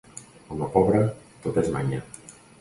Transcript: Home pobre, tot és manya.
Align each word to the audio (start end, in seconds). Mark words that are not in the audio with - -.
Home 0.55 0.69
pobre, 0.77 1.01
tot 1.45 1.61
és 1.65 1.71
manya. 1.77 2.01